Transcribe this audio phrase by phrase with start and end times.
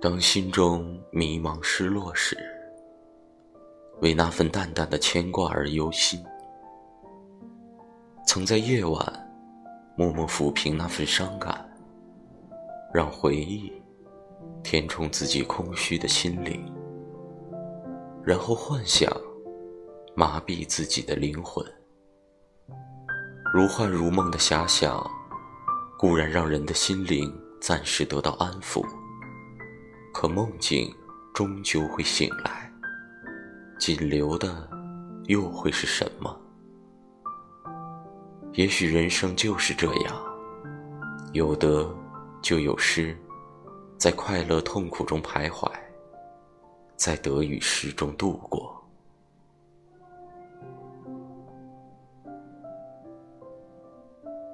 [0.00, 2.34] 当心中迷茫失落时，
[4.00, 6.18] 为那份淡淡的牵挂而忧心。
[8.26, 8.98] 曾在夜晚
[9.98, 11.70] 默默抚平那份伤感，
[12.94, 13.70] 让回忆
[14.62, 16.64] 填充自己空虚的心灵，
[18.24, 19.14] 然后幻想
[20.14, 21.62] 麻痹自己的灵魂。
[23.52, 24.98] 如幻如梦的遐想，
[25.98, 28.82] 固然让人的心灵暂时得到安抚。
[30.20, 30.94] 可梦境
[31.32, 32.70] 终究会醒来，
[33.78, 34.68] 仅留的
[35.28, 36.38] 又会是什么？
[38.52, 40.14] 也许人生就是这样，
[41.32, 41.90] 有得
[42.42, 43.18] 就有失，
[43.96, 45.66] 在快乐痛苦中徘徊，
[46.96, 48.79] 在得与失中度过。